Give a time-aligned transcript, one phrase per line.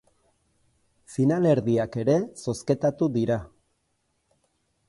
[1.15, 2.17] Finalerdiak ere
[2.47, 3.39] zozketatu dira.